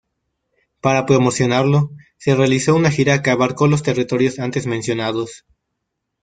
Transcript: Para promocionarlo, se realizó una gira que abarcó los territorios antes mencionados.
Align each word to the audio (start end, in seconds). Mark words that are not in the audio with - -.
Para 0.81 1.05
promocionarlo, 1.05 1.91
se 2.17 2.33
realizó 2.33 2.73
una 2.73 2.89
gira 2.89 3.21
que 3.21 3.29
abarcó 3.29 3.67
los 3.67 3.83
territorios 3.83 4.39
antes 4.39 4.65
mencionados. 4.65 5.45